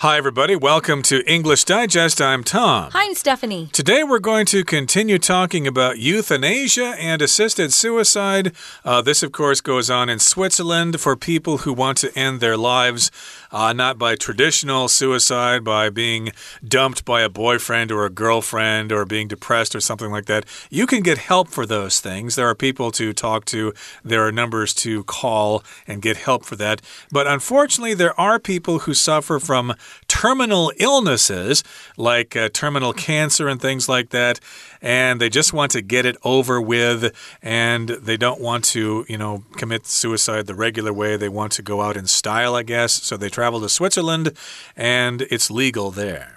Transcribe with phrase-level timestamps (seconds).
[0.00, 0.54] Hi, everybody.
[0.54, 2.20] Welcome to English Digest.
[2.20, 2.90] I'm Tom.
[2.92, 3.70] Hi, I'm Stephanie.
[3.72, 8.52] Today, we're going to continue talking about euthanasia and assisted suicide.
[8.84, 12.58] Uh, this, of course, goes on in Switzerland for people who want to end their
[12.58, 13.10] lives
[13.50, 16.30] uh, not by traditional suicide, by being
[16.62, 20.44] dumped by a boyfriend or a girlfriend or being depressed or something like that.
[20.68, 22.34] You can get help for those things.
[22.34, 23.72] There are people to talk to,
[24.04, 26.82] there are numbers to call and get help for that.
[27.10, 29.72] But unfortunately, there are people who suffer from
[30.08, 31.62] terminal illnesses
[31.96, 34.40] like uh, terminal cancer and things like that,
[34.80, 39.18] and they just want to get it over with, and they don't want to, you
[39.18, 41.16] know, commit suicide the regular way.
[41.16, 42.92] They want to go out in style, I guess.
[42.92, 44.32] So they travel to Switzerland,
[44.76, 46.36] and it's legal there.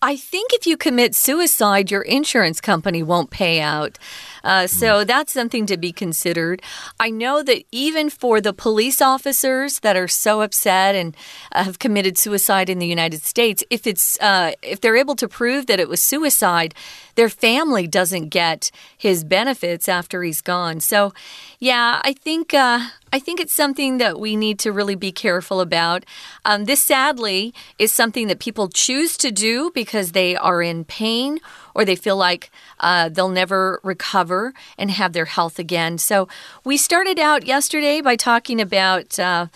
[0.00, 3.98] I think if you commit suicide, your insurance company won't pay out.
[4.44, 6.62] Uh, so that's something to be considered.
[6.98, 11.16] I know that even for the police officers that are so upset and
[11.52, 15.28] uh, have committed suicide in the United States, if it's uh, if they're able to
[15.28, 16.74] prove that it was suicide,
[17.14, 20.80] their family doesn't get his benefits after he's gone.
[20.80, 21.12] So,
[21.58, 22.80] yeah, I think uh,
[23.12, 26.04] I think it's something that we need to really be careful about.
[26.44, 31.40] Um, this, sadly, is something that people choose to do because they are in pain
[31.78, 35.96] or they feel like uh, they'll never recover and have their health again.
[35.96, 36.26] So
[36.64, 39.18] we started out yesterday by talking about.
[39.18, 39.46] Uh,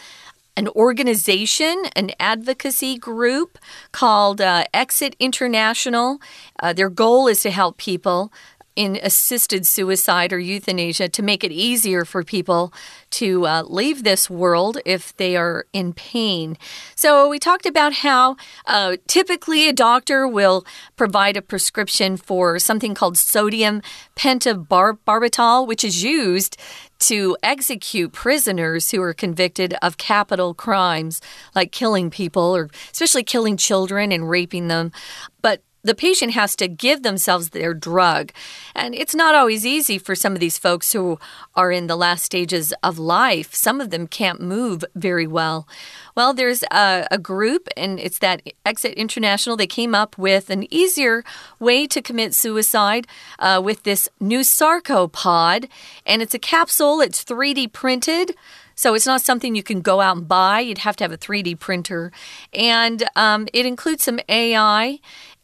[0.54, 3.58] an organization, an advocacy group
[3.90, 6.20] called uh, Exit International.
[6.60, 8.30] Uh, their goal is to help people
[8.76, 12.72] in assisted suicide or euthanasia to make it easier for people
[13.10, 16.56] to uh, leave this world if they are in pain.
[16.94, 20.64] So, we talked about how uh, typically a doctor will
[20.96, 23.82] provide a prescription for something called sodium
[24.16, 26.56] pentobarbital, which is used
[27.00, 31.20] to execute prisoners who are convicted of capital crimes
[31.54, 34.92] like killing people or especially killing children and raping them.
[35.40, 38.33] But the patient has to give themselves their drug.
[38.75, 41.18] And it's not always easy for some of these folks who
[41.55, 43.55] are in the last stages of life.
[43.55, 45.67] Some of them can't move very well.
[46.14, 49.56] Well, there's a, a group, and it's that Exit International.
[49.56, 51.24] They came up with an easier
[51.58, 53.06] way to commit suicide
[53.39, 55.68] uh, with this new sarcopod.
[56.06, 58.35] And it's a capsule, it's 3D printed.
[58.74, 60.61] So it's not something you can go out and buy.
[60.61, 62.11] You'd have to have a 3D printer.
[62.52, 64.98] And um, it includes some AI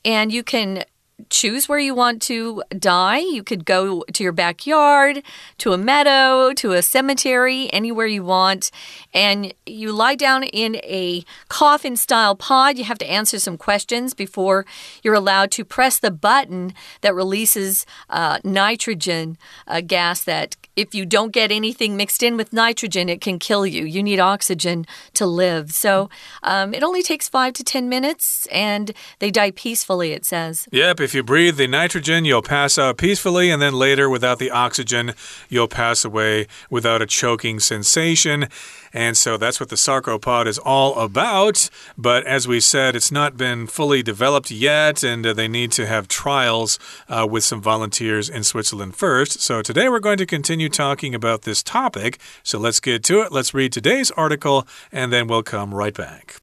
[0.04, 0.84] and you can
[1.30, 3.18] choose where you want to die.
[3.18, 5.22] You could go to your backyard,
[5.58, 8.70] to a meadow, to a cemetery, anywhere you want.
[9.12, 12.78] And you lie down in a coffin style pod.
[12.78, 14.64] You have to answer some questions before
[15.02, 21.04] you're allowed to press the button that releases uh, nitrogen, a gas that if you
[21.04, 23.84] don't get anything mixed in with nitrogen, it can kill you.
[23.84, 25.72] You need oxygen to live.
[25.72, 26.08] So
[26.44, 30.68] um, it only takes five to 10 minutes and they die peacefully, it says.
[30.70, 34.52] Yep, if you breathe the nitrogen, you'll pass out peacefully, and then later, without the
[34.52, 35.14] oxygen,
[35.48, 38.46] you'll pass away without a choking sensation.
[38.92, 41.68] And so that's what the sarcopod is all about.
[41.96, 45.86] But as we said, it's not been fully developed yet, and uh, they need to
[45.86, 46.78] have trials
[47.08, 49.40] uh, with some volunteers in Switzerland first.
[49.40, 52.18] So today we're going to continue talking about this topic.
[52.42, 53.32] So let's get to it.
[53.32, 56.40] Let's read today's article, and then we'll come right back.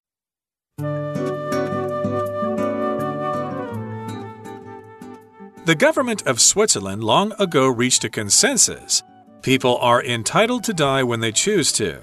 [5.65, 9.01] The government of Switzerland long ago reached a consensus.
[9.41, 12.01] People are entitled to die when they choose to.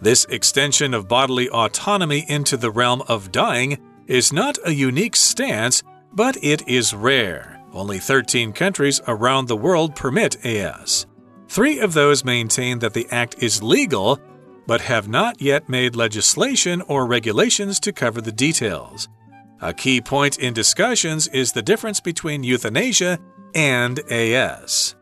[0.00, 5.82] This extension of bodily autonomy into the realm of dying is not a unique stance,
[6.12, 7.60] but it is rare.
[7.72, 11.06] Only 13 countries around the world permit AS.
[11.48, 14.20] Three of those maintain that the act is legal,
[14.66, 19.08] but have not yet made legislation or regulations to cover the details.
[19.60, 23.18] A key point in discussions is the difference between euthanasia
[23.54, 24.94] and AS.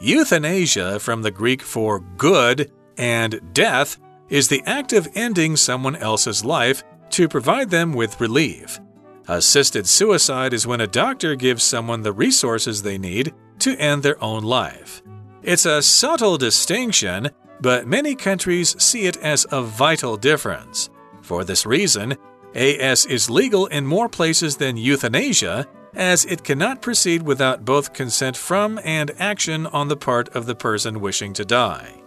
[0.00, 3.98] Euthanasia, from the Greek for good and death,
[4.28, 8.80] is the act of ending someone else's life to provide them with relief.
[9.28, 14.22] Assisted suicide is when a doctor gives someone the resources they need to end their
[14.22, 15.01] own life.
[15.42, 17.30] It's a subtle distinction,
[17.60, 20.88] but many countries see it as a vital difference.
[21.20, 22.16] For this reason,
[22.54, 28.36] AS is legal in more places than euthanasia, as it cannot proceed without both consent
[28.36, 32.02] from and action on the part of the person wishing to die.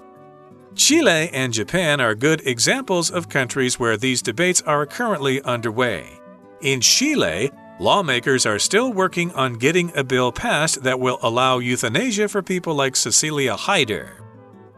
[0.75, 6.21] Chile and Japan are good examples of countries where these debates are currently underway.
[6.61, 12.27] In Chile, lawmakers are still working on getting a bill passed that will allow euthanasia
[12.27, 14.21] for people like Cecilia Heyder.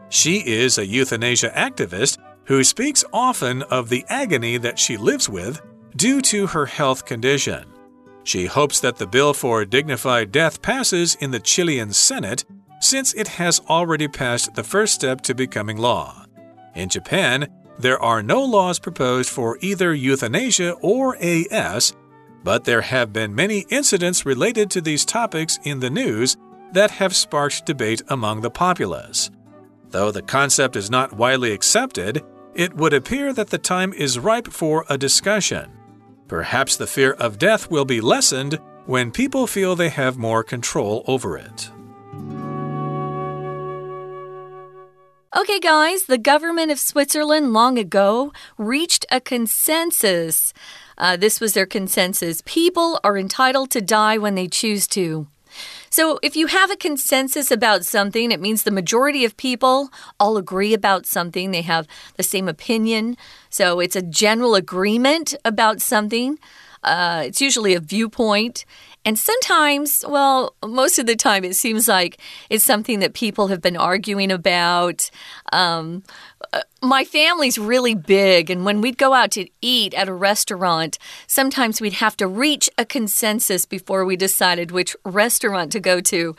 [0.08, 5.60] She is a euthanasia activist who speaks often of the agony that she lives with
[5.96, 7.64] due to her health condition.
[8.24, 12.44] She hopes that the bill for dignified death passes in the Chilean Senate
[12.80, 16.24] since it has already passed the first step to becoming law.
[16.74, 17.48] In Japan,
[17.78, 21.94] there are no laws proposed for either euthanasia or AS,
[22.48, 26.38] but there have been many incidents related to these topics in the news
[26.72, 29.30] that have sparked debate among the populace.
[29.90, 32.24] Though the concept is not widely accepted,
[32.54, 35.70] it would appear that the time is ripe for a discussion.
[36.26, 41.04] Perhaps the fear of death will be lessened when people feel they have more control
[41.06, 41.70] over it.
[45.36, 50.54] Okay, guys, the government of Switzerland long ago reached a consensus.
[50.98, 52.42] Uh, this was their consensus.
[52.44, 55.28] People are entitled to die when they choose to.
[55.90, 59.88] So, if you have a consensus about something, it means the majority of people
[60.20, 61.50] all agree about something.
[61.50, 61.86] They have
[62.16, 63.16] the same opinion.
[63.48, 66.38] So, it's a general agreement about something.
[66.82, 68.64] Uh, it's usually a viewpoint.
[69.04, 72.20] And sometimes, well, most of the time, it seems like
[72.50, 75.10] it's something that people have been arguing about.
[75.52, 76.02] Um,
[76.82, 81.80] my family's really big, and when we'd go out to eat at a restaurant, sometimes
[81.80, 86.36] we'd have to reach a consensus before we decided which restaurant to go to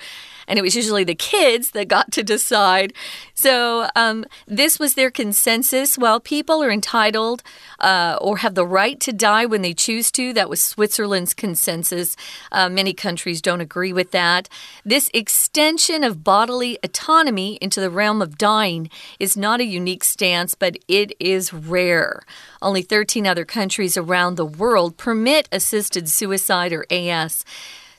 [0.50, 2.92] and it was usually the kids that got to decide.
[3.36, 5.98] So um, this was their consensus.
[5.98, 7.44] Well, people are entitled
[7.80, 10.34] uh, or have the right to die when they choose to.
[10.34, 12.18] That was Switzerland's consensus.
[12.52, 14.50] Uh, many countries don't agree with that.
[14.84, 20.56] This extension of bodily autonomy into the realm of dying is not a unique stance,
[20.56, 22.24] but it is rare.
[22.62, 27.46] Only 13 other countries around the world permit assisted suicide or AS.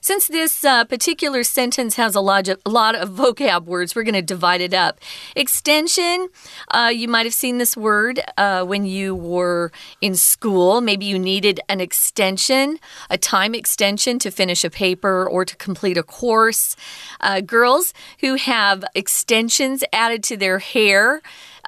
[0.02, 4.02] Since this uh, particular sentence has a lot of, a lot of vocab words, we're
[4.02, 4.99] going to divide it up.
[5.37, 6.29] Extension,
[6.70, 9.70] uh, you might have seen this word uh, when you were
[10.00, 10.81] in school.
[10.81, 12.79] Maybe you needed an extension,
[13.11, 16.76] a time extension to finish a paper or to complete a course.
[17.20, 21.20] Uh, girls who have extensions added to their hair.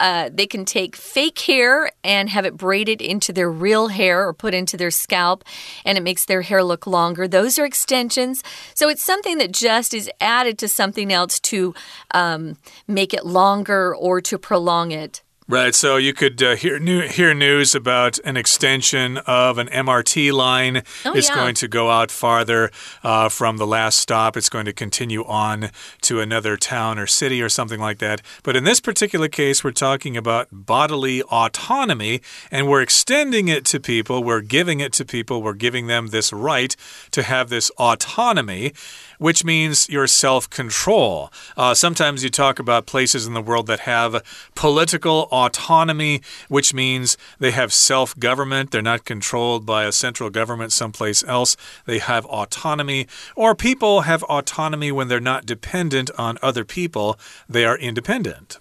[0.03, 4.35] Uh, they can take fake hair and have it braided into their real hair or
[4.35, 5.45] put into their scalp,
[5.85, 7.29] and it makes their hair look longer.
[7.29, 8.43] Those are extensions.
[8.75, 11.73] So it's something that just is added to something else to
[12.13, 12.57] um,
[12.89, 15.23] make it longer or to prolong it.
[15.49, 20.33] Right, so you could uh, hear new, hear news about an extension of an MRT
[20.33, 20.83] line.
[21.05, 21.35] Oh, it's yeah.
[21.35, 22.71] going to go out farther
[23.03, 24.37] uh, from the last stop.
[24.37, 25.71] It's going to continue on
[26.03, 28.23] to another town or city or something like that.
[28.45, 32.21] But in this particular case, we're talking about bodily autonomy,
[32.53, 34.23] and we're extending it to people.
[34.23, 35.43] We're giving it to people.
[35.43, 36.77] We're giving them this right
[37.11, 38.75] to have this autonomy
[39.23, 41.33] which means your self control.
[41.57, 44.23] Uh, sometimes you talk about places in the world that have
[44.57, 48.71] political autonomy, which means they have self government.
[48.71, 51.57] They're not controlled by a central government someplace else.
[51.87, 53.09] They have autonomy.
[53.35, 57.19] Or people have autonomy when they're not dependent on other people,
[57.49, 58.59] they are independent.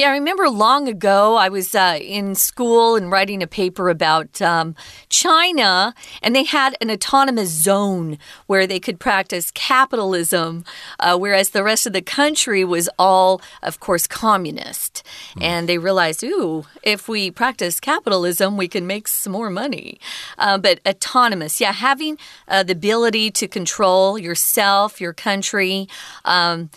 [0.00, 4.40] Yeah, I remember long ago I was uh, in school and writing a paper about
[4.40, 4.74] um,
[5.10, 8.16] China, and they had an autonomous zone
[8.46, 10.64] where they could practice capitalism,
[11.00, 15.02] uh, whereas the rest of the country was all, of course, communist.
[15.36, 15.42] Mm.
[15.42, 20.00] And they realized, ooh, if we practice capitalism, we can make some more money.
[20.38, 22.16] Uh, but autonomous, yeah, having
[22.48, 25.90] uh, the ability to control yourself, your country,
[26.24, 26.70] um,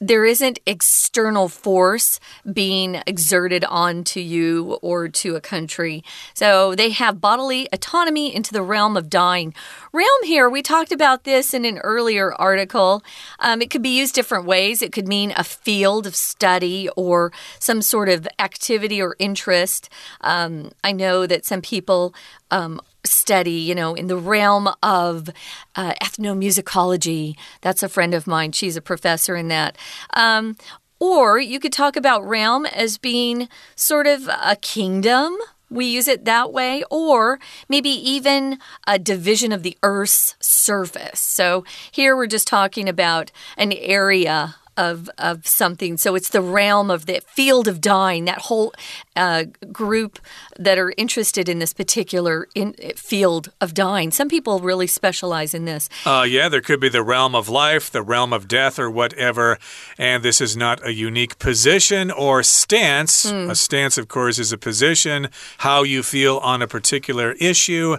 [0.00, 2.20] there isn't external force
[2.52, 6.04] being exerted onto you or to a country.
[6.34, 9.54] So they have bodily autonomy into the realm of dying.
[9.92, 13.02] Realm here, we talked about this in an earlier article.
[13.40, 14.82] Um, it could be used different ways.
[14.82, 19.88] It could mean a field of study or some sort of activity or interest.
[20.20, 22.14] Um, I know that some people
[22.50, 25.30] um, study, you know, in the realm of
[25.76, 27.36] uh, ethnomusicology.
[27.60, 28.52] That's a friend of mine.
[28.52, 29.76] She's a professor in that.
[30.14, 30.56] Um,
[31.00, 35.36] or you could talk about realm as being sort of a kingdom.
[35.70, 37.38] We use it that way, or
[37.68, 41.20] maybe even a division of the Earth's surface.
[41.20, 45.98] So here we're just talking about an area of of something.
[45.98, 48.24] So it's the realm of the field of dying.
[48.24, 48.72] That whole
[49.16, 50.18] uh, group
[50.58, 54.10] that are interested in this particular in, field of dying.
[54.12, 55.90] Some people really specialize in this.
[56.06, 59.58] Uh, yeah, there could be the realm of life, the realm of death, or whatever.
[59.98, 63.26] And this is not a unique position or stance.
[63.26, 63.50] Mm.
[63.50, 67.96] A stance, of course, is a position, how you feel on a particular issue.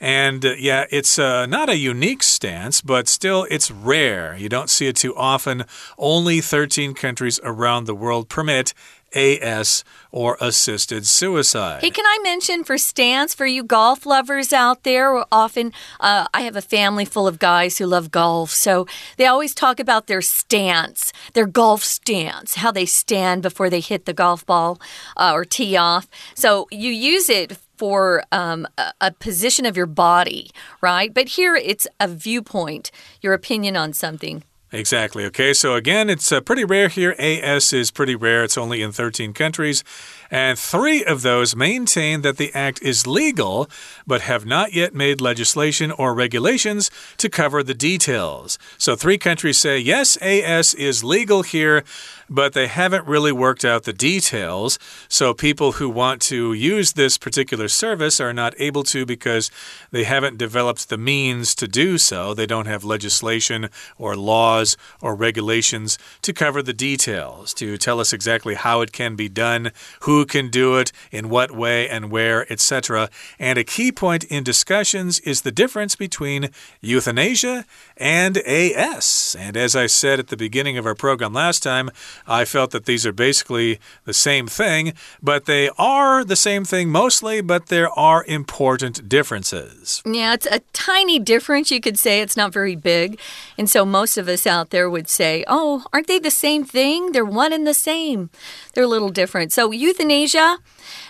[0.00, 4.36] And uh, yeah, it's uh, not a unique stance, but still it's rare.
[4.36, 5.64] You don't see it too often.
[5.96, 8.74] Only 13 countries around the world permit
[9.14, 11.82] AS or assisted suicide.
[11.82, 15.24] Hey, can I mention for stance for you golf lovers out there?
[15.32, 18.86] Often, uh, I have a family full of guys who love golf, so
[19.16, 24.04] they always talk about their stance, their golf stance, how they stand before they hit
[24.04, 24.80] the golf ball
[25.16, 26.06] uh, or tee off.
[26.34, 31.14] So you use it for um, a, a, position of your body, right?
[31.14, 32.90] But here it's a viewpoint,
[33.22, 34.42] your opinion on something.
[34.70, 35.24] Exactly.
[35.24, 35.54] Okay.
[35.54, 37.14] So again, it's uh, pretty rare here.
[37.18, 38.44] AS is pretty rare.
[38.44, 39.82] It's only in 13 countries.
[40.30, 43.68] And three of those maintain that the act is legal,
[44.06, 48.58] but have not yet made legislation or regulations to cover the details.
[48.76, 51.82] So three countries say, yes, AS is legal here,
[52.28, 54.78] but they haven't really worked out the details.
[55.08, 59.50] So people who want to use this particular service are not able to because
[59.90, 62.34] they haven't developed the means to do so.
[62.34, 68.12] They don't have legislation or laws or regulations to cover the details, to tell us
[68.12, 72.50] exactly how it can be done, who can do it, in what way and where,
[72.52, 73.08] etc.
[73.38, 77.64] And a key point in discussions is the difference between euthanasia
[77.96, 79.36] and AS.
[79.38, 81.90] And as I said at the beginning of our program last time,
[82.26, 86.88] I felt that these are basically the same thing, but they are the same thing
[86.90, 90.02] mostly, but there are important differences.
[90.04, 91.70] Yeah, it's a tiny difference.
[91.70, 93.18] You could say it's not very big.
[93.56, 97.12] And so most of us out there would say, oh, aren't they the same thing?
[97.12, 98.30] They're one and the same.
[98.72, 99.52] They're a little different.
[99.52, 100.07] So, euthanasia.
[100.08, 100.56] Uh,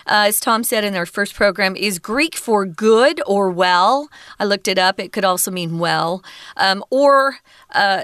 [0.05, 4.09] as Tom said in our first program, is Greek for good or well.
[4.39, 4.99] I looked it up.
[4.99, 6.23] It could also mean well,
[6.57, 7.37] um, or
[7.73, 8.03] uh,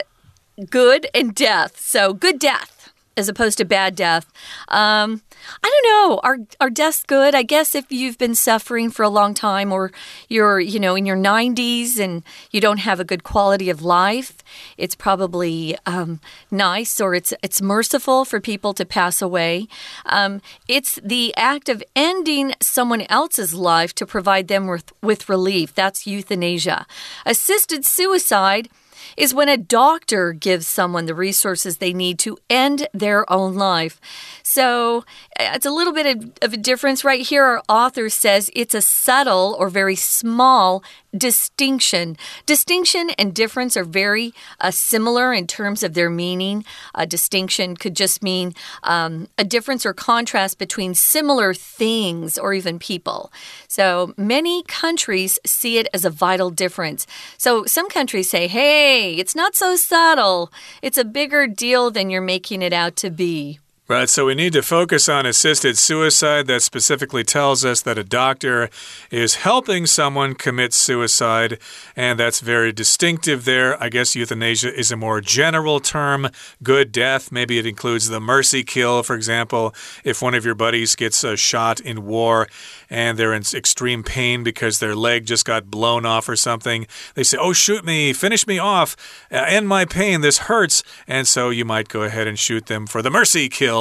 [0.69, 1.79] good and death.
[1.79, 4.31] So, good death as opposed to bad death.
[4.67, 5.22] Um,
[5.63, 6.19] I don't know.
[6.24, 7.36] Are are deaths good?
[7.36, 9.91] I guess if you've been suffering for a long time, or
[10.27, 14.38] you're you know in your 90s and you don't have a good quality of life,
[14.77, 16.19] it's probably um,
[16.51, 19.67] nice or it's it's merciful for people to pass away.
[20.05, 25.74] Um, it's the act of ending someone else's life to provide them with with relief.
[25.74, 26.86] That's euthanasia.
[27.25, 28.69] Assisted suicide
[29.17, 34.00] is when a doctor gives someone the resources they need to end their own life.
[34.43, 35.00] So
[35.39, 37.43] uh, it's a little bit of, of a difference right here.
[37.43, 40.83] Our author says it's a subtle or very small
[41.17, 42.17] distinction.
[42.45, 46.65] Distinction and difference are very uh, similar in terms of their meaning.
[46.93, 48.53] A distinction could just mean
[48.84, 53.31] um, a difference or contrast between similar things or even people.
[53.67, 57.07] So many countries see it as a vital difference.
[57.38, 62.22] So some countries say, hey, it's not so subtle, it's a bigger deal than you're
[62.22, 63.60] making it out to be.
[63.87, 66.47] Right, so we need to focus on assisted suicide.
[66.47, 68.71] That specifically tells us that a doctor
[69.11, 71.59] is helping someone commit suicide,
[71.95, 73.81] and that's very distinctive there.
[73.81, 76.29] I guess euthanasia is a more general term.
[76.63, 79.75] Good death, maybe it includes the mercy kill, for example.
[80.03, 82.47] If one of your buddies gets a shot in war
[82.89, 87.21] and they're in extreme pain because their leg just got blown off or something, they
[87.21, 88.97] say, Oh, shoot me, finish me off,
[89.31, 90.81] uh, end my pain, this hurts.
[91.07, 93.75] And so you might go ahead and shoot them for the mercy kill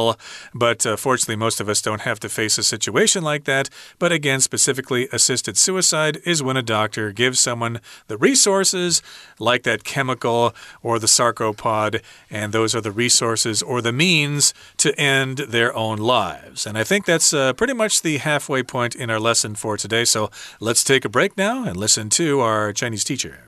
[0.54, 3.70] But uh, fortunately, most of us don't have to face a situation like that.
[4.00, 9.02] But again, specifically, assisted suicide is when a doctor gives someone the resources,
[9.40, 14.94] like that chemical or the sarcopod, and those are the resources or the means to
[15.00, 16.66] end their own lives.
[16.66, 20.06] And I think that's uh, pretty much the halfway point in our lesson for today.
[20.06, 20.30] So
[20.60, 23.46] let's take a break now and listen to our Chinese teacher.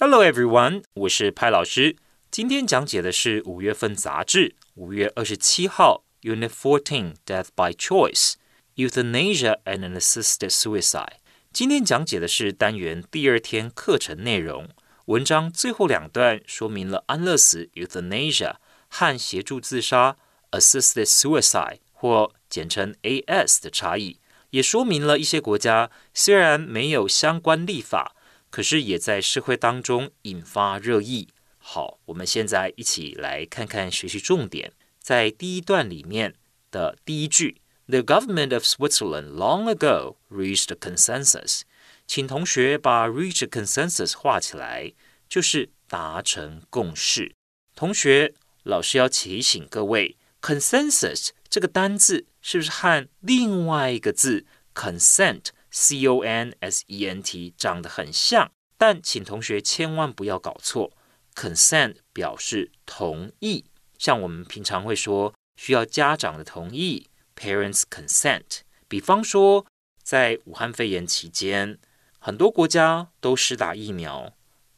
[0.00, 1.96] Hello everyone，我是派老师。
[2.30, 8.33] 今天讲解的是五月份杂志 五月二十七号，Unit Fourteen Death by Choice
[8.75, 11.17] Euthanasia and an Assisted Suicide。
[11.51, 14.67] 今天讲解的是单元第二天课程内容。
[15.05, 18.55] 文章最后两段说明了安乐死 （Euthanasia）
[18.87, 20.17] 和协助自杀
[20.49, 28.15] （Assisted Suicide） 或简称 AS 的差异，也说明了一些国家虽然没有相关立法，
[28.49, 31.27] 可是也在社会当中引发热议。
[31.65, 34.73] 好，我们现在一起来看看学习重点。
[34.99, 36.35] 在第一段里面
[36.69, 41.61] 的第一句，The government of Switzerland long ago reached a consensus。
[42.05, 44.93] 请同学把 reach a consensus 画起来，
[45.29, 47.33] 就是达成共识。
[47.75, 58.51] 同学，老师要提醒各位，consensus 这个单字是不是和另外一个字 consent（c o n s e n t） 长得很像？
[58.77, 60.91] 但请同学千万不要搞错。
[61.35, 63.65] Consent 表示同意，
[63.97, 68.61] 像我们平常会说需要家长的同意，parents consent。
[68.87, 69.65] 比方说，
[70.01, 71.79] 在武汉肺炎期间，
[72.19, 74.33] 很多国家都施打疫苗，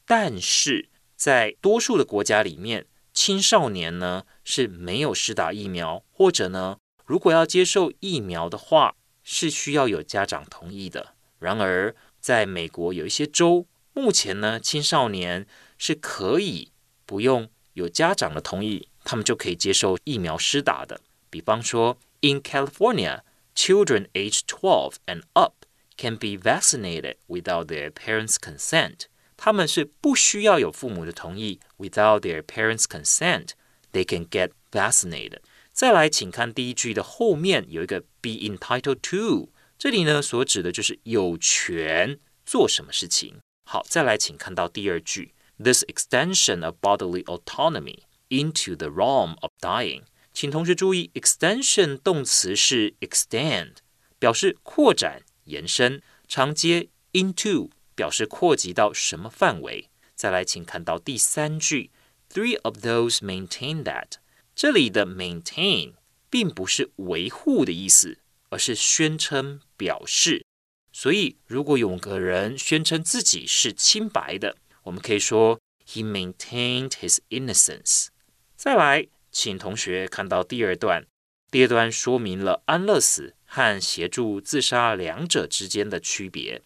[0.06, 11.14] 但是在多数的国家里面，青少年呢是没有施打疫苗，或者呢如果要接受疫苗的话，是需要有家长同意的。
[11.38, 15.46] 然而，在美国有一些州，目前呢，青少年
[15.77, 16.71] 是可以
[17.05, 21.01] 不用有家长的同意，他们就可以接受疫苗施打的。
[21.29, 23.21] 比方说，In California,
[23.55, 25.65] children aged 12 and up
[25.97, 29.05] can be vaccinated without their parents' consent.
[29.37, 33.49] 他们是不需要有父母的同意，without their parents' consent,
[33.91, 35.39] they can get vaccinated.
[35.73, 43.39] 再来，请看第一句的后面有一个 be entitled to，这里呢所指的就是有权做什么事情。
[43.65, 50.03] 好，再来，请看到第二句 ，this extension of bodily autonomy into the realm of dying。
[50.33, 53.75] 请同学注意，extension 动词是 extend，
[54.17, 59.89] 表示扩展、延伸，常接 into，表示扩及到什么范围。
[60.15, 61.91] 再来，请看到第三句，
[62.31, 64.13] three of those maintain that。
[64.55, 65.93] 这里的 maintain
[66.29, 68.19] 并不是维护的意思，
[68.49, 70.45] 而是宣称、表示。
[70.93, 78.08] 所以，如果有个人宣称自己是清白的， 我们可以说 He maintained his innocence。
[78.56, 81.06] 再来，请同学看到第二段，
[81.50, 86.62] 第二段说明了安乐死和协助自杀两者之间的区别。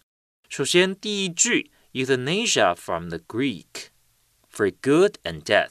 [0.49, 3.89] 首先，第一句 euthanasia from the Greek
[4.51, 5.69] for good and death，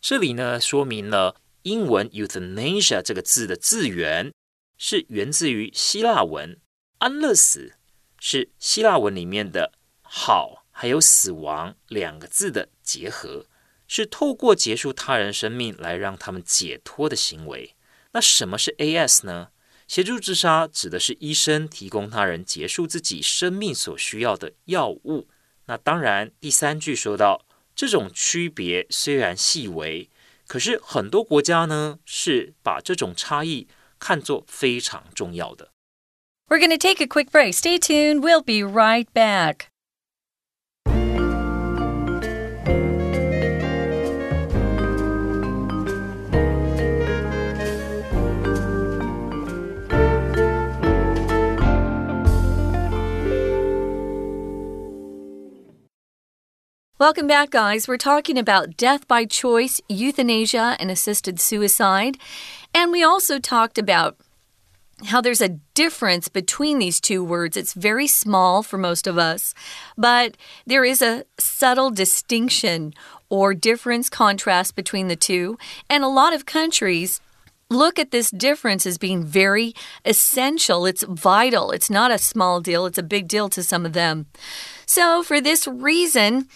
[0.00, 1.36] 这里呢说明了。
[1.64, 4.32] 英文 euthanasia 这个字的字源
[4.76, 6.58] 是源自于希腊文，
[6.98, 7.74] 安乐死
[8.18, 13.46] 是希腊文里面的“好”还有“死亡”两个字的结合，
[13.86, 17.76] 是透过结束他人生命来让他们解脱的行为。
[18.10, 19.50] 那什么是 AS 呢？
[19.86, 25.28] 协助自杀指的是医生提供他人结束自己生命所需要的药物。
[25.66, 27.46] 那当然，第三句说到
[27.76, 30.10] 这种区别虽然细微。
[30.48, 33.68] 可是很多国家呢，是把这种差异
[34.00, 35.70] 看作非常重要的。
[36.48, 37.52] We're going to take a quick break.
[37.52, 38.20] Stay tuned.
[38.20, 39.71] We'll be right back.
[57.02, 57.88] Welcome back, guys.
[57.88, 62.16] We're talking about death by choice, euthanasia, and assisted suicide.
[62.72, 64.18] And we also talked about
[65.06, 67.56] how there's a difference between these two words.
[67.56, 69.52] It's very small for most of us,
[69.98, 72.94] but there is a subtle distinction
[73.28, 75.58] or difference, contrast between the two.
[75.90, 77.20] And a lot of countries
[77.68, 80.86] look at this difference as being very essential.
[80.86, 81.72] It's vital.
[81.72, 84.26] It's not a small deal, it's a big deal to some of them.
[84.94, 86.48] So, for this reason,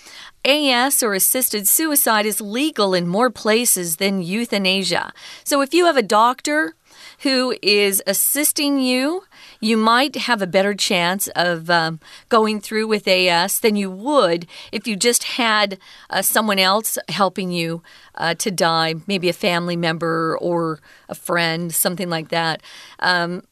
[0.44, 5.14] AS or assisted suicide is legal in more places than euthanasia.
[5.42, 6.75] So if you have a doctor
[7.20, 9.25] who is assisting you,
[9.59, 14.46] you might have a better chance of um, going through with AS than you would
[14.70, 15.79] if you just had
[16.11, 17.83] uh, someone else helping you
[18.16, 22.62] uh, to die, maybe a family member or a friend, something like that.
[22.99, 23.44] Um,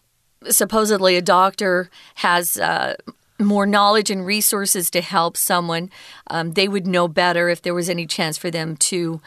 [0.51, 2.59] supposedly, a doctor has.
[2.59, 2.97] Uh,
[3.39, 5.91] more knowledge and resources to help someone,
[6.29, 9.21] um, they would know better if there was any chance for them to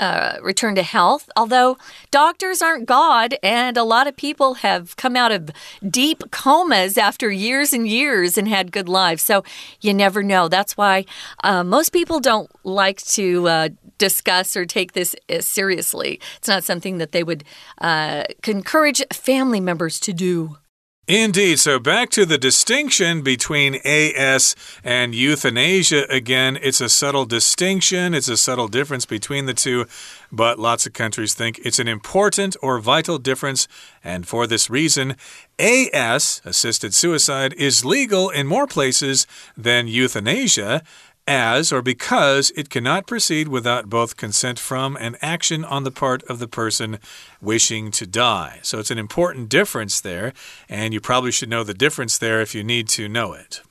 [0.00, 1.28] uh, return to health.
[1.36, 1.76] Although
[2.10, 5.50] doctors aren't God, and a lot of people have come out of
[5.86, 9.22] deep comas after years and years and had good lives.
[9.22, 9.44] So
[9.82, 10.48] you never know.
[10.48, 11.04] That's why
[11.44, 13.48] uh, most people don't like to.
[13.48, 13.68] Uh,
[14.00, 16.18] discuss or take this uh, seriously.
[16.38, 17.44] It's not something that they would
[17.82, 20.56] uh, encourage family members to do.
[21.10, 21.58] Indeed.
[21.58, 26.06] So back to the distinction between AS and euthanasia.
[26.08, 29.86] Again, it's a subtle distinction, it's a subtle difference between the two,
[30.30, 33.66] but lots of countries think it's an important or vital difference.
[34.04, 35.16] And for this reason,
[35.58, 40.84] AS, assisted suicide, is legal in more places than euthanasia
[41.30, 46.24] as or because it cannot proceed without both consent from and action on the part
[46.24, 46.98] of the person
[47.40, 48.58] wishing to die.
[48.62, 50.32] So it's an important difference there,
[50.68, 53.62] and you probably should know the difference there if you need to know it.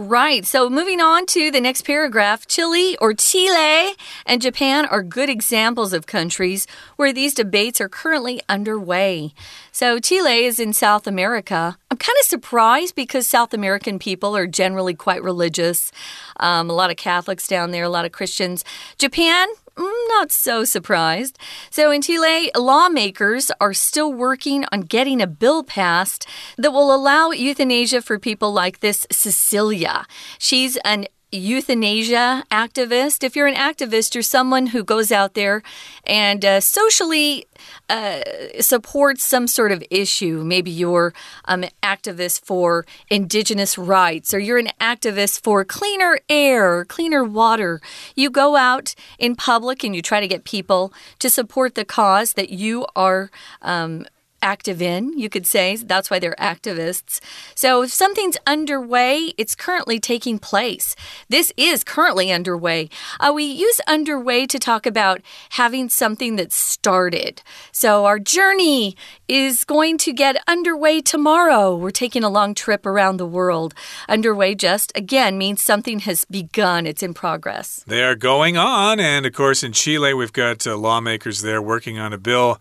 [0.00, 0.46] Right.
[0.46, 5.92] So moving on to the next paragraph, Chile or Chile and Japan are good examples
[5.92, 9.34] of countries where these debates are currently underway.
[9.72, 11.76] So Chile is in South America.
[11.90, 15.90] I'm kind of surprised because South American people are generally quite religious.
[16.38, 18.64] Um, a lot of Catholics down there, a lot of Christians.
[18.98, 21.38] Japan, Mm, not so surprised.
[21.70, 27.30] So, in Chile, lawmakers are still working on getting a bill passed that will allow
[27.30, 30.04] euthanasia for people like this Cecilia.
[30.38, 33.22] She's an euthanasia activist.
[33.22, 35.62] If you're an activist, you're someone who goes out there
[36.06, 37.46] and uh, socially
[37.88, 38.20] uh,
[38.60, 40.42] supports some sort of issue.
[40.44, 41.12] Maybe you're
[41.44, 47.80] um, an activist for indigenous rights, or you're an activist for cleaner air, cleaner water.
[48.14, 52.34] You go out in public and you try to get people to support the cause
[52.34, 53.30] that you are.
[53.62, 54.06] Um,
[54.42, 55.76] active in, you could say.
[55.76, 57.20] That's why they're activists.
[57.54, 60.94] So if something's underway, it's currently taking place.
[61.28, 62.88] This is currently underway.
[63.20, 65.20] Uh, we use underway to talk about
[65.50, 67.42] having something that started.
[67.72, 68.96] So our journey
[69.28, 71.76] is going to get underway tomorrow.
[71.76, 73.74] We're taking a long trip around the world.
[74.08, 77.84] Underway just, again, means something has begun, it's in progress.
[77.86, 79.00] They are going on.
[79.00, 82.60] And of course, in Chile, we've got uh, lawmakers there working on a bill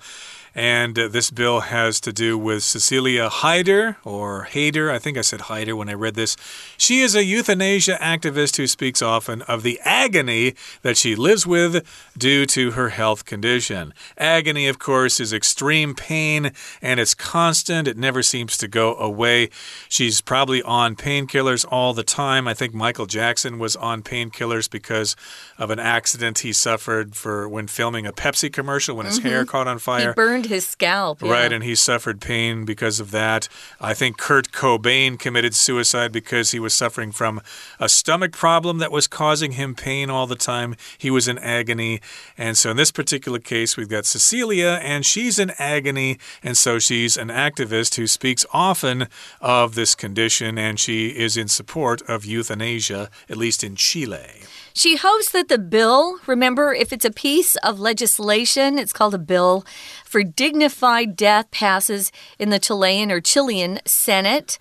[0.58, 4.90] and uh, this bill has to do with Cecilia Hyder, or Hayder.
[4.90, 6.36] I think I said Hyder when I read this.
[6.78, 11.86] She is a euthanasia activist who speaks often of the agony that she lives with
[12.18, 13.94] due to her health condition.
[14.18, 19.52] Agony, of course, is extreme pain and it's constant, it never seems to go away.
[19.88, 22.48] She's probably on painkillers all the time.
[22.48, 25.16] I think Michael Jackson was on painkillers because
[25.60, 29.30] of an accident he suffered for when filming a Pepsi commercial when his mm -hmm.
[29.30, 29.52] hair mm-hmm.
[29.52, 30.10] caught on fire.
[30.10, 31.22] He burned his scalp.
[31.22, 31.32] Yeah.
[31.32, 33.48] Right, and he suffered pain because of that.
[33.80, 37.42] I think Kurt Cobain committed suicide because he was suffering from
[37.80, 40.76] a stomach problem that was causing him pain all the time.
[40.98, 42.02] He was in agony.
[42.38, 46.18] And so in this particular case, we've got Cecilia, and she's in agony.
[46.42, 49.08] And so she's an activist who speaks often
[49.42, 54.42] of this condition, and she is in support of euthanasia, at least in Chile.
[54.78, 59.18] She hopes that the bill, remember, if it's a piece of legislation, it's called a
[59.18, 59.66] bill
[60.06, 64.60] for dignified death, passes in the Chilean or Chilean Senate.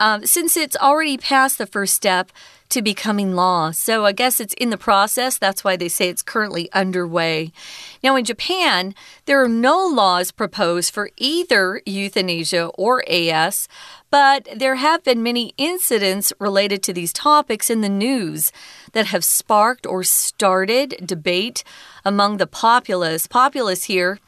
[0.00, 2.32] Um, since it's already passed the first step,
[2.72, 3.70] to becoming law.
[3.70, 5.36] So I guess it's in the process.
[5.36, 7.52] That's why they say it's currently underway.
[8.02, 13.68] Now, in Japan, there are no laws proposed for either euthanasia or AS,
[14.10, 18.52] but there have been many incidents related to these topics in the news
[18.92, 21.62] that have sparked or started debate
[22.04, 23.26] among the populace.
[23.26, 24.18] Populace here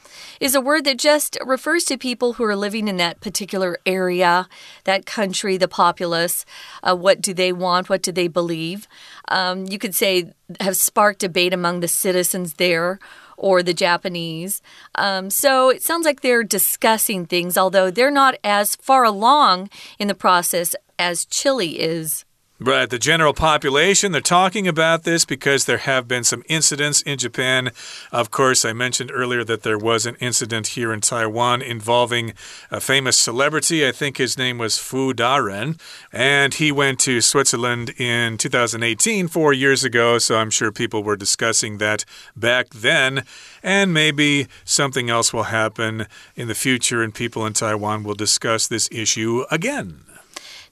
[0.41, 4.49] is a word that just refers to people who are living in that particular area,
[4.85, 6.47] that country, the populace.
[6.83, 7.89] Uh, what do they want?
[7.89, 8.87] What do they believe?
[9.29, 13.01] Um, you could say have sparked debate among the citizens there
[13.37, 14.63] or the Japanese.
[14.95, 20.09] Um, so it sounds like they're discussing things, although they're not as far along in
[20.09, 22.25] the process as Chile is.
[22.61, 27.19] Right, the general population, they're talking about this because there have been some incidents in
[27.19, 27.73] Japan.
[28.13, 32.33] Of course, I mentioned earlier that there was an incident here in Taiwan involving
[32.71, 33.85] a famous celebrity.
[33.85, 35.81] I think his name was Fu Daren,
[36.13, 40.19] and he went to Switzerland in 2018, four years ago.
[40.19, 42.05] So I'm sure people were discussing that
[42.37, 43.25] back then.
[43.65, 48.69] And maybe something else will happen in the future, and people in Taiwan will discuss
[48.69, 50.05] this issue again.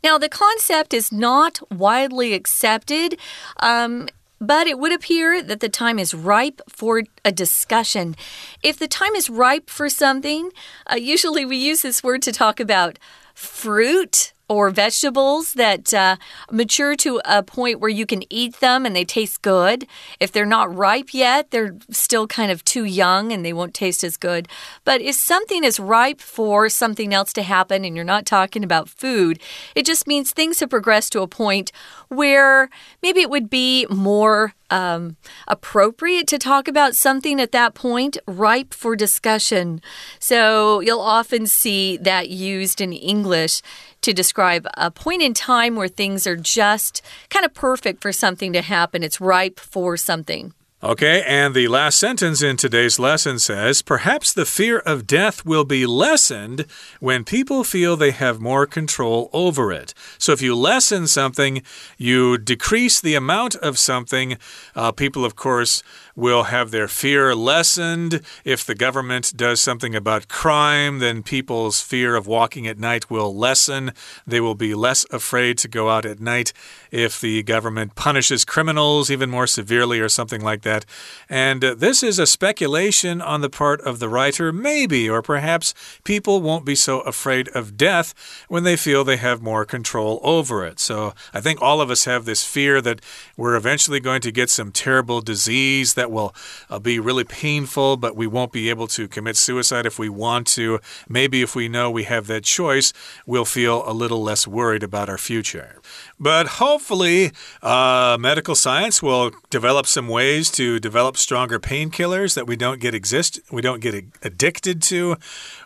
[0.04, 3.18] Now, the concept is not widely accepted.
[3.58, 4.08] Um,
[4.40, 8.16] but it would appear that the time is ripe for a discussion.
[8.60, 10.50] If the time is ripe for something,
[10.90, 12.98] uh, usually we use this word to talk about
[13.34, 16.16] fruit or vegetables that uh,
[16.50, 19.86] mature to a point where you can eat them and they taste good.
[20.20, 24.04] If they're not ripe yet, they're still kind of too young and they won't taste
[24.04, 24.48] as good.
[24.84, 28.88] But if something is ripe for something else to happen and you're not talking about
[28.88, 29.40] food,
[29.74, 31.72] it just means things have progressed to a point
[32.08, 32.68] where
[33.02, 38.72] maybe it would be more um, appropriate to talk about something at that point, ripe
[38.74, 39.80] for discussion.
[40.18, 43.60] So you'll often see that used in English
[44.02, 48.52] to describe a point in time where things are just kind of perfect for something
[48.52, 49.02] to happen.
[49.02, 50.52] It's ripe for something.
[50.85, 55.64] Okay, and the last sentence in today's lesson says Perhaps the fear of death will
[55.64, 56.66] be lessened
[56.99, 59.95] when people feel they have more control over it.
[60.18, 61.62] So, if you lessen something,
[61.99, 64.38] you decrease the amount of something.
[64.75, 65.85] Uh, people, of course,
[66.16, 68.21] will have their fear lessened.
[68.45, 73.35] If the government does something about crime, then people's fear of walking at night will
[73.35, 73.92] lessen.
[74.27, 76.53] They will be less afraid to go out at night.
[76.90, 80.85] If the government punishes criminals even more severely or something like that, that.
[81.28, 85.74] And uh, this is a speculation on the part of the writer, maybe, or perhaps
[86.04, 88.14] people won't be so afraid of death
[88.48, 90.78] when they feel they have more control over it.
[90.80, 90.96] So
[91.35, 93.00] I think all of us have this fear that
[93.37, 96.30] we're eventually going to get some terrible disease that will
[96.70, 100.46] uh, be really painful, but we won't be able to commit suicide if we want
[100.58, 100.80] to.
[101.08, 102.92] Maybe if we know we have that choice,
[103.26, 105.80] we'll feel a little less worried about our future.
[106.18, 107.32] But hopefully,
[107.62, 112.93] uh, medical science will develop some ways to develop stronger painkillers that we don't get
[112.93, 115.15] exist we don't get addicted to,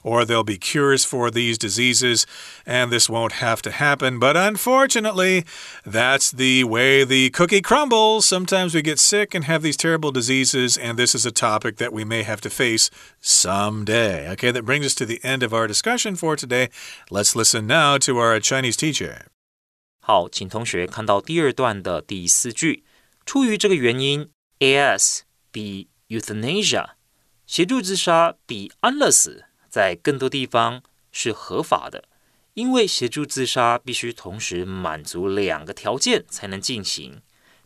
[0.04, 2.26] or there'll be cures for these diseases,
[2.66, 4.20] and this won't have to happen.
[4.20, 5.46] But unfortunately,
[5.86, 8.26] that's the way the cookie crumbles.
[8.26, 11.94] Sometimes we get sick and have these terrible diseases, and this is a topic that
[11.94, 14.30] we may have to face someday.
[14.32, 16.70] Okay, that brings us to the end of our discussion for today.
[17.10, 19.26] Let's listen now to our Chinese teacher.
[20.00, 22.84] 好，请同学看到第二段的第四句。
[23.24, 26.91] 出于这个原因 ，AS 比 euthanasia
[27.47, 32.05] 协助自杀比安乐死在更多地方是合法的，
[32.55, 37.23] 因为协助自杀必须同时满足两个条件才能进行：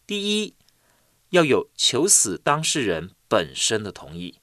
[0.07, 0.55] 第一，
[1.31, 4.41] 要有求死当事人本身的同意；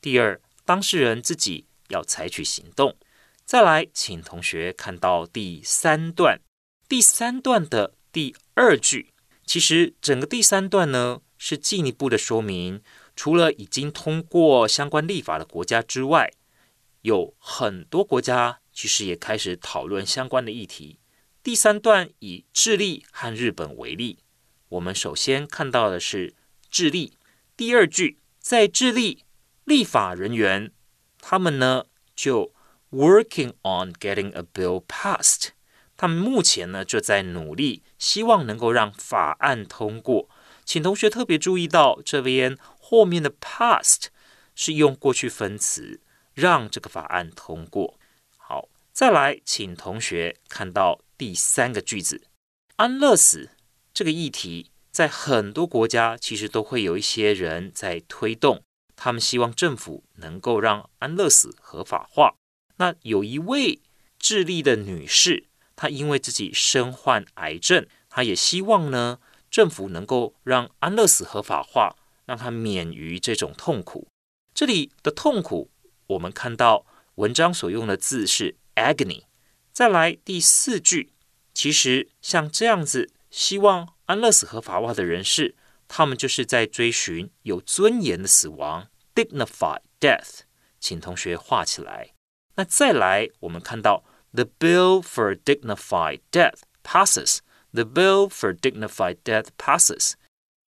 [0.00, 2.96] 第二，当事人自己要采取行动。
[3.44, 6.40] 再来，请同学看到第三段。
[6.88, 9.12] 第三段的第二句，
[9.44, 12.82] 其实整个第三段呢是进一步的说明，
[13.16, 16.30] 除了已经通过相关立法的国家之外，
[17.00, 20.98] 有很多国家其实也开始讨论相关的议题。
[21.42, 24.18] 第三段以智利和日本为例，
[24.68, 26.34] 我们首先看到的是
[26.70, 27.14] 智利。
[27.56, 29.24] 第二句，在智利，
[29.64, 30.70] 立法人员
[31.22, 32.52] 他们呢就
[32.90, 35.48] working on getting a bill passed。
[35.96, 40.28] 他们目前呢就在努力，希望能够让法案通过。
[40.70, 44.04] 请同学特别注意到，这边后面的 past
[44.54, 45.98] 是用过去分词，
[46.32, 47.98] 让这个法案通过。
[48.36, 52.22] 好，再来，请同学看到第三个句子，
[52.76, 53.50] 安乐死
[53.92, 58.62] 这个议题，在很多国家其实都会有一些人在推动，
[58.94, 62.36] 他们希望政府能够让安乐死合法化。
[62.76, 63.80] 那有一位
[64.20, 65.48] 智利的女士。
[65.74, 69.18] 她因为自己身患癌症，她也希望呢，
[69.50, 74.06] 政府能够让安乐死合法化，让他免于这种痛苦。
[74.54, 75.70] 这里的痛苦，
[76.06, 76.86] 我们看到
[77.16, 79.24] 文章所用的字是 agony。
[79.72, 81.12] 再来第四句，
[81.52, 85.56] 其实像这样子希望安乐死合法化的人士，
[85.88, 90.40] 他们就是在追寻有尊严的死亡 （dignified death）。
[90.78, 92.14] 请同学画起来。
[92.54, 94.04] 那再来，我们看到。
[94.32, 97.40] The bill for dignified death passes.
[97.72, 100.14] The bill for dignified death passes.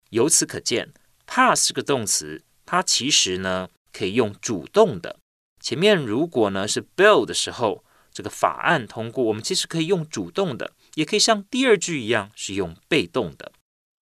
[0.09, 0.93] 由此可见
[1.25, 5.19] ，pass 这个动词，它其实呢可以用主动的。
[5.59, 13.51] 前面如果呢是 bill 的时候，这个法案通过，我们其实可以用主动的，也可以像第二句一样是用被动的。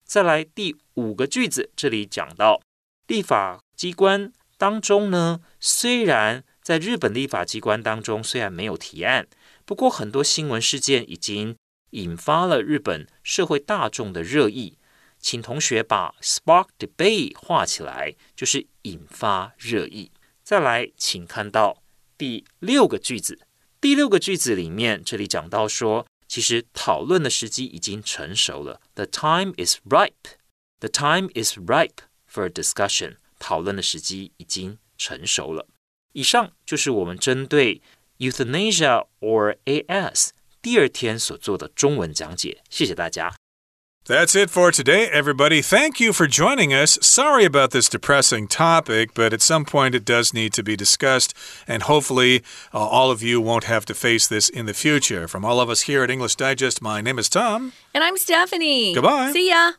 [0.05, 2.61] 再来第五个句子，这里讲到
[3.09, 9.27] 立法机关当中呢，虽然在日本立法机关当中，虽然没有提案，
[9.65, 11.57] 不过很多新闻事件已经
[11.97, 14.77] 引发了日本社会大众的热议。
[15.19, 20.13] 请同学把 spark debate 画起来，就是引发热议。
[20.45, 21.83] 再来，请看到
[22.19, 23.41] 第六个句子。
[23.81, 28.81] 第六个句子里面，这里讲到说，其实讨论的时机已经成熟了。
[28.95, 30.37] The time is ripe.
[30.81, 33.17] The time is ripe for discussion.
[33.39, 35.67] 讨论的时机已经成熟了。
[36.13, 37.81] 以上就是我们针对
[38.19, 40.31] euthanasia or AS
[40.66, 42.62] 第二天所做的中文讲解。
[42.70, 43.36] 谢谢大家。
[44.08, 45.62] That's it for today, everybody.
[45.62, 46.98] Thank you for joining us.
[47.04, 51.36] Sorry about this depressing topic, but at some point it does need to be discussed,
[51.68, 52.42] and hopefully
[52.74, 55.28] uh, all of you won't have to face this in the future.
[55.28, 57.74] From all of us here at English Digest, my name is Tom.
[57.94, 58.96] And I'm Stephanie.
[58.96, 59.34] Goodbye.
[59.34, 59.74] See ya.